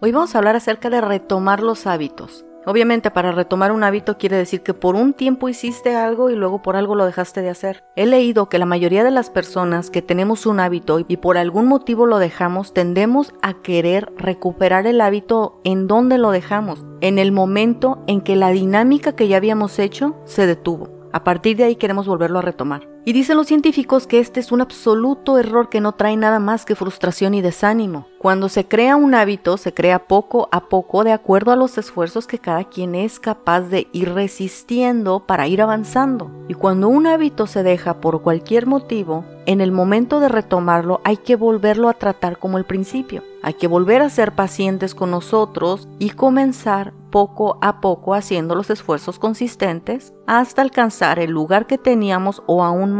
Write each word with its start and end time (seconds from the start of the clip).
Hoy 0.00 0.12
vamos 0.12 0.32
a 0.32 0.38
hablar 0.38 0.54
acerca 0.54 0.90
de 0.90 1.00
retomar 1.00 1.60
los 1.60 1.88
hábitos. 1.88 2.44
Obviamente 2.66 3.10
para 3.10 3.32
retomar 3.32 3.72
un 3.72 3.82
hábito 3.82 4.16
quiere 4.16 4.36
decir 4.36 4.62
que 4.62 4.72
por 4.72 4.94
un 4.94 5.12
tiempo 5.12 5.48
hiciste 5.48 5.96
algo 5.96 6.30
y 6.30 6.36
luego 6.36 6.62
por 6.62 6.76
algo 6.76 6.94
lo 6.94 7.04
dejaste 7.04 7.42
de 7.42 7.50
hacer. 7.50 7.82
He 7.96 8.06
leído 8.06 8.48
que 8.48 8.60
la 8.60 8.66
mayoría 8.66 9.02
de 9.02 9.10
las 9.10 9.28
personas 9.28 9.90
que 9.90 10.00
tenemos 10.00 10.46
un 10.46 10.60
hábito 10.60 11.04
y 11.08 11.16
por 11.16 11.36
algún 11.36 11.66
motivo 11.66 12.06
lo 12.06 12.20
dejamos, 12.20 12.72
tendemos 12.72 13.34
a 13.42 13.54
querer 13.54 14.12
recuperar 14.16 14.86
el 14.86 15.00
hábito 15.00 15.60
en 15.64 15.88
donde 15.88 16.16
lo 16.16 16.30
dejamos, 16.30 16.84
en 17.00 17.18
el 17.18 17.32
momento 17.32 18.04
en 18.06 18.20
que 18.20 18.36
la 18.36 18.50
dinámica 18.50 19.16
que 19.16 19.26
ya 19.26 19.38
habíamos 19.38 19.80
hecho 19.80 20.14
se 20.26 20.46
detuvo. 20.46 20.90
A 21.12 21.24
partir 21.24 21.56
de 21.56 21.64
ahí 21.64 21.74
queremos 21.74 22.06
volverlo 22.06 22.38
a 22.38 22.42
retomar. 22.42 22.86
Y 23.08 23.14
dicen 23.14 23.38
los 23.38 23.46
científicos 23.46 24.06
que 24.06 24.18
este 24.18 24.38
es 24.38 24.52
un 24.52 24.60
absoluto 24.60 25.38
error 25.38 25.70
que 25.70 25.80
no 25.80 25.92
trae 25.92 26.14
nada 26.14 26.40
más 26.40 26.66
que 26.66 26.74
frustración 26.74 27.32
y 27.32 27.40
desánimo. 27.40 28.06
Cuando 28.18 28.50
se 28.50 28.68
crea 28.68 28.96
un 28.96 29.14
hábito, 29.14 29.56
se 29.56 29.72
crea 29.72 30.06
poco 30.08 30.50
a 30.52 30.68
poco 30.68 31.04
de 31.04 31.12
acuerdo 31.12 31.50
a 31.50 31.56
los 31.56 31.78
esfuerzos 31.78 32.26
que 32.26 32.38
cada 32.38 32.64
quien 32.64 32.94
es 32.94 33.18
capaz 33.18 33.62
de 33.62 33.88
ir 33.92 34.12
resistiendo 34.12 35.24
para 35.24 35.48
ir 35.48 35.62
avanzando. 35.62 36.30
Y 36.48 36.54
cuando 36.54 36.88
un 36.88 37.06
hábito 37.06 37.46
se 37.46 37.62
deja 37.62 37.98
por 38.02 38.20
cualquier 38.20 38.66
motivo, 38.66 39.24
en 39.46 39.62
el 39.62 39.72
momento 39.72 40.20
de 40.20 40.28
retomarlo 40.28 41.00
hay 41.02 41.16
que 41.16 41.34
volverlo 41.34 41.88
a 41.88 41.94
tratar 41.94 42.38
como 42.38 42.58
el 42.58 42.66
principio. 42.66 43.22
Hay 43.42 43.54
que 43.54 43.68
volver 43.68 44.02
a 44.02 44.10
ser 44.10 44.34
pacientes 44.34 44.94
con 44.94 45.12
nosotros 45.12 45.88
y 45.98 46.10
comenzar 46.10 46.92
poco 47.10 47.58
a 47.62 47.80
poco 47.80 48.14
haciendo 48.14 48.54
los 48.54 48.68
esfuerzos 48.68 49.18
consistentes 49.18 50.12
hasta 50.26 50.60
alcanzar 50.60 51.18
el 51.18 51.30
lugar 51.30 51.66
que 51.66 51.78
teníamos 51.78 52.42
o 52.46 52.62
aún 52.64 52.92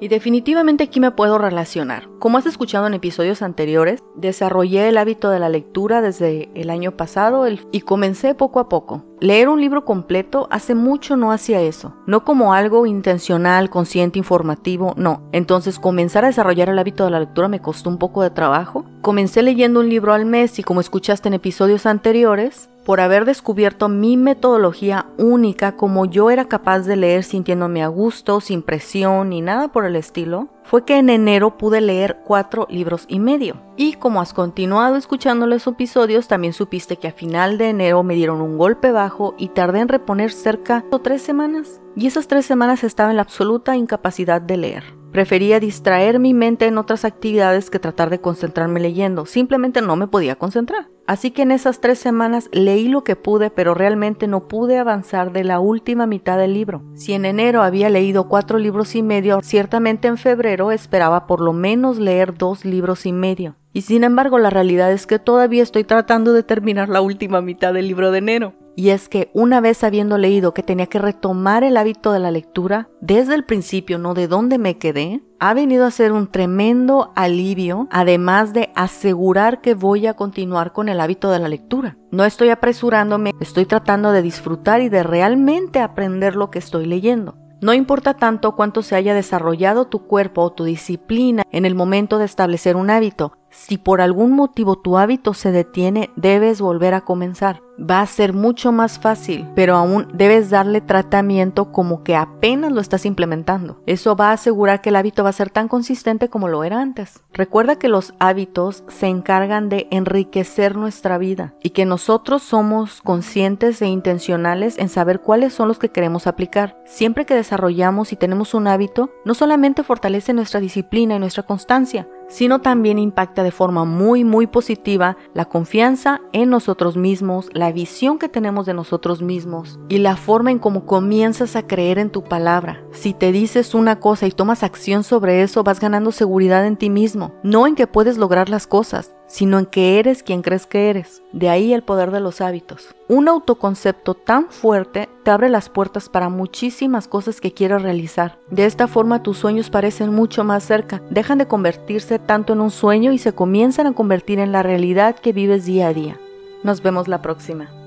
Y 0.00 0.08
definitivamente 0.08 0.84
aquí 0.84 0.98
me 0.98 1.10
puedo 1.10 1.36
relacionar. 1.36 2.08
Como 2.18 2.38
has 2.38 2.46
escuchado 2.46 2.86
en 2.86 2.94
episodios 2.94 3.42
anteriores, 3.42 4.00
desarrollé 4.16 4.88
el 4.88 4.96
hábito 4.96 5.28
de 5.28 5.38
la 5.38 5.50
lectura 5.50 6.00
desde 6.00 6.50
el 6.54 6.70
año 6.70 6.96
pasado 6.96 7.44
y 7.70 7.80
comencé 7.82 8.34
poco 8.34 8.60
a 8.60 8.68
poco. 8.68 9.04
Leer 9.20 9.50
un 9.50 9.60
libro 9.60 9.84
completo 9.84 10.48
hace 10.50 10.74
mucho 10.74 11.16
no 11.16 11.32
hacía 11.32 11.60
eso, 11.60 11.94
no 12.06 12.24
como 12.24 12.54
algo 12.54 12.86
intencional, 12.86 13.68
consciente, 13.68 14.18
informativo, 14.18 14.94
no. 14.96 15.28
Entonces 15.32 15.78
comenzar 15.78 16.24
a 16.24 16.28
desarrollar 16.28 16.70
el 16.70 16.78
hábito 16.78 17.04
de 17.04 17.10
la 17.10 17.20
lectura 17.20 17.48
me 17.48 17.60
costó 17.60 17.90
un 17.90 17.98
poco 17.98 18.22
de 18.22 18.30
trabajo. 18.30 18.86
Comencé 19.02 19.42
leyendo 19.42 19.80
un 19.80 19.90
libro 19.90 20.14
al 20.14 20.24
mes 20.24 20.58
y 20.58 20.62
como 20.62 20.80
escuchaste 20.80 21.28
en 21.28 21.34
episodios 21.34 21.84
anteriores, 21.84 22.69
por 22.84 23.00
haber 23.00 23.24
descubierto 23.24 23.88
mi 23.88 24.16
metodología 24.16 25.06
única 25.18 25.76
como 25.76 26.06
yo 26.06 26.30
era 26.30 26.46
capaz 26.46 26.80
de 26.80 26.96
leer 26.96 27.24
sintiéndome 27.24 27.82
a 27.82 27.88
gusto, 27.88 28.40
sin 28.40 28.62
presión 28.62 29.30
ni 29.30 29.40
nada 29.40 29.68
por 29.68 29.84
el 29.84 29.96
estilo, 29.96 30.48
fue 30.64 30.84
que 30.84 30.98
en 30.98 31.10
enero 31.10 31.58
pude 31.58 31.80
leer 31.80 32.20
cuatro 32.24 32.66
libros 32.70 33.04
y 33.08 33.18
medio. 33.18 33.56
Y 33.76 33.94
como 33.94 34.20
has 34.20 34.32
continuado 34.32 34.96
escuchando 34.96 35.46
los 35.46 35.66
episodios, 35.66 36.28
también 36.28 36.52
supiste 36.52 36.96
que 36.96 37.08
a 37.08 37.12
final 37.12 37.58
de 37.58 37.70
enero 37.70 38.02
me 38.02 38.14
dieron 38.14 38.40
un 38.40 38.56
golpe 38.56 38.92
bajo 38.92 39.34
y 39.36 39.48
tardé 39.48 39.80
en 39.80 39.88
reponer 39.88 40.30
cerca 40.32 40.84
de 40.90 40.98
tres 41.00 41.22
semanas. 41.22 41.80
Y 41.96 42.06
esas 42.06 42.28
tres 42.28 42.46
semanas 42.46 42.84
estaba 42.84 43.10
en 43.10 43.16
la 43.16 43.22
absoluta 43.22 43.76
incapacidad 43.76 44.40
de 44.40 44.56
leer. 44.56 45.00
Prefería 45.12 45.58
distraer 45.58 46.20
mi 46.20 46.34
mente 46.34 46.66
en 46.66 46.78
otras 46.78 47.04
actividades 47.04 47.68
que 47.68 47.80
tratar 47.80 48.10
de 48.10 48.20
concentrarme 48.20 48.78
leyendo. 48.78 49.26
Simplemente 49.26 49.82
no 49.82 49.96
me 49.96 50.06
podía 50.06 50.36
concentrar. 50.36 50.88
Así 51.10 51.32
que 51.32 51.42
en 51.42 51.50
esas 51.50 51.80
tres 51.80 51.98
semanas 51.98 52.48
leí 52.52 52.86
lo 52.86 53.02
que 53.02 53.16
pude, 53.16 53.50
pero 53.50 53.74
realmente 53.74 54.28
no 54.28 54.46
pude 54.46 54.78
avanzar 54.78 55.32
de 55.32 55.42
la 55.42 55.58
última 55.58 56.06
mitad 56.06 56.38
del 56.38 56.54
libro. 56.54 56.84
Si 56.94 57.14
en 57.14 57.24
enero 57.24 57.64
había 57.64 57.90
leído 57.90 58.28
cuatro 58.28 58.60
libros 58.60 58.94
y 58.94 59.02
medio, 59.02 59.40
ciertamente 59.42 60.06
en 60.06 60.18
febrero 60.18 60.70
esperaba 60.70 61.26
por 61.26 61.40
lo 61.40 61.52
menos 61.52 61.98
leer 61.98 62.38
dos 62.38 62.64
libros 62.64 63.06
y 63.06 63.12
medio. 63.12 63.56
Y 63.72 63.80
sin 63.80 64.04
embargo 64.04 64.38
la 64.38 64.50
realidad 64.50 64.92
es 64.92 65.08
que 65.08 65.18
todavía 65.18 65.64
estoy 65.64 65.82
tratando 65.82 66.32
de 66.32 66.44
terminar 66.44 66.88
la 66.88 67.00
última 67.00 67.40
mitad 67.40 67.74
del 67.74 67.88
libro 67.88 68.12
de 68.12 68.18
enero. 68.18 68.54
Y 68.80 68.88
es 68.88 69.10
que 69.10 69.30
una 69.34 69.60
vez 69.60 69.84
habiendo 69.84 70.16
leído 70.16 70.54
que 70.54 70.62
tenía 70.62 70.86
que 70.86 70.98
retomar 70.98 71.64
el 71.64 71.76
hábito 71.76 72.12
de 72.12 72.18
la 72.18 72.30
lectura, 72.30 72.88
desde 73.02 73.34
el 73.34 73.44
principio, 73.44 73.98
no 73.98 74.14
de 74.14 74.26
dónde 74.26 74.56
me 74.56 74.78
quedé, 74.78 75.20
ha 75.38 75.52
venido 75.52 75.84
a 75.84 75.90
ser 75.90 76.12
un 76.12 76.28
tremendo 76.28 77.12
alivio, 77.14 77.88
además 77.90 78.54
de 78.54 78.70
asegurar 78.74 79.60
que 79.60 79.74
voy 79.74 80.06
a 80.06 80.14
continuar 80.14 80.72
con 80.72 80.88
el 80.88 80.98
hábito 80.98 81.30
de 81.30 81.40
la 81.40 81.48
lectura. 81.50 81.98
No 82.10 82.24
estoy 82.24 82.48
apresurándome, 82.48 83.32
estoy 83.38 83.66
tratando 83.66 84.12
de 84.12 84.22
disfrutar 84.22 84.80
y 84.80 84.88
de 84.88 85.02
realmente 85.02 85.80
aprender 85.80 86.34
lo 86.34 86.50
que 86.50 86.58
estoy 86.58 86.86
leyendo. 86.86 87.36
No 87.60 87.74
importa 87.74 88.14
tanto 88.14 88.56
cuánto 88.56 88.80
se 88.80 88.96
haya 88.96 89.12
desarrollado 89.12 89.88
tu 89.88 90.06
cuerpo 90.06 90.40
o 90.40 90.52
tu 90.54 90.64
disciplina 90.64 91.42
en 91.52 91.66
el 91.66 91.74
momento 91.74 92.16
de 92.16 92.24
establecer 92.24 92.76
un 92.76 92.88
hábito, 92.88 93.34
si 93.50 93.78
por 93.78 94.00
algún 94.00 94.32
motivo 94.32 94.76
tu 94.76 94.96
hábito 94.96 95.34
se 95.34 95.52
detiene, 95.52 96.10
debes 96.16 96.60
volver 96.60 96.94
a 96.94 97.02
comenzar. 97.02 97.62
Va 97.78 98.02
a 98.02 98.06
ser 98.06 98.34
mucho 98.34 98.72
más 98.72 98.98
fácil, 98.98 99.48
pero 99.54 99.74
aún 99.74 100.08
debes 100.12 100.50
darle 100.50 100.82
tratamiento 100.82 101.72
como 101.72 102.04
que 102.04 102.14
apenas 102.14 102.72
lo 102.72 102.80
estás 102.80 103.06
implementando. 103.06 103.80
Eso 103.86 104.16
va 104.16 104.30
a 104.30 104.32
asegurar 104.34 104.82
que 104.82 104.90
el 104.90 104.96
hábito 104.96 105.24
va 105.24 105.30
a 105.30 105.34
ser 105.34 105.50
tan 105.50 105.66
consistente 105.66 106.28
como 106.28 106.48
lo 106.48 106.62
era 106.62 106.80
antes. 106.80 107.22
Recuerda 107.32 107.76
que 107.76 107.88
los 107.88 108.12
hábitos 108.18 108.84
se 108.88 109.06
encargan 109.06 109.70
de 109.70 109.88
enriquecer 109.90 110.76
nuestra 110.76 111.16
vida 111.16 111.54
y 111.62 111.70
que 111.70 111.86
nosotros 111.86 112.42
somos 112.42 113.00
conscientes 113.00 113.80
e 113.80 113.86
intencionales 113.86 114.76
en 114.78 114.90
saber 114.90 115.20
cuáles 115.20 115.54
son 115.54 115.68
los 115.68 115.78
que 115.78 115.88
queremos 115.88 116.26
aplicar. 116.26 116.76
Siempre 116.84 117.24
que 117.24 117.34
desarrollamos 117.34 118.12
y 118.12 118.16
tenemos 118.16 118.52
un 118.52 118.66
hábito, 118.66 119.10
no 119.24 119.32
solamente 119.32 119.82
fortalece 119.82 120.34
nuestra 120.34 120.60
disciplina 120.60 121.16
y 121.16 121.18
nuestra 121.18 121.44
constancia, 121.44 122.06
sino 122.30 122.60
también 122.60 122.98
impacta 122.98 123.42
de 123.42 123.50
forma 123.50 123.84
muy 123.84 124.24
muy 124.24 124.46
positiva 124.46 125.18
la 125.34 125.44
confianza 125.44 126.22
en 126.32 126.48
nosotros 126.48 126.96
mismos, 126.96 127.50
la 127.52 127.72
visión 127.72 128.18
que 128.18 128.30
tenemos 128.30 128.64
de 128.64 128.72
nosotros 128.72 129.20
mismos 129.20 129.78
y 129.90 129.98
la 129.98 130.16
forma 130.16 130.50
en 130.50 130.58
cómo 130.58 130.86
comienzas 130.86 131.56
a 131.56 131.66
creer 131.66 131.98
en 131.98 132.08
tu 132.08 132.24
palabra. 132.24 132.82
Si 132.92 133.12
te 133.12 133.32
dices 133.32 133.74
una 133.74 134.00
cosa 134.00 134.26
y 134.26 134.30
tomas 134.30 134.62
acción 134.62 135.04
sobre 135.04 135.42
eso, 135.42 135.64
vas 135.64 135.80
ganando 135.80 136.12
seguridad 136.12 136.66
en 136.66 136.76
ti 136.76 136.88
mismo, 136.88 137.34
no 137.42 137.66
en 137.66 137.74
que 137.74 137.86
puedes 137.86 138.16
lograr 138.16 138.48
las 138.48 138.66
cosas, 138.66 139.12
sino 139.30 139.60
en 139.60 139.66
que 139.66 140.00
eres 140.00 140.24
quien 140.24 140.42
crees 140.42 140.66
que 140.66 140.90
eres. 140.90 141.22
De 141.32 141.48
ahí 141.48 141.72
el 141.72 141.82
poder 141.82 142.10
de 142.10 142.20
los 142.20 142.40
hábitos. 142.40 142.94
Un 143.08 143.28
autoconcepto 143.28 144.14
tan 144.14 144.50
fuerte 144.50 145.08
te 145.22 145.30
abre 145.30 145.48
las 145.48 145.68
puertas 145.68 146.08
para 146.08 146.28
muchísimas 146.28 147.06
cosas 147.06 147.40
que 147.40 147.52
quieres 147.52 147.80
realizar. 147.82 148.38
De 148.50 148.66
esta 148.66 148.88
forma 148.88 149.22
tus 149.22 149.38
sueños 149.38 149.70
parecen 149.70 150.12
mucho 150.12 150.42
más 150.42 150.64
cerca, 150.64 151.00
dejan 151.10 151.38
de 151.38 151.46
convertirse 151.46 152.18
tanto 152.18 152.52
en 152.52 152.60
un 152.60 152.72
sueño 152.72 153.12
y 153.12 153.18
se 153.18 153.32
comienzan 153.32 153.86
a 153.86 153.92
convertir 153.92 154.40
en 154.40 154.50
la 154.50 154.64
realidad 154.64 155.16
que 155.16 155.32
vives 155.32 155.64
día 155.64 155.88
a 155.88 155.94
día. 155.94 156.18
Nos 156.64 156.82
vemos 156.82 157.06
la 157.06 157.22
próxima. 157.22 157.79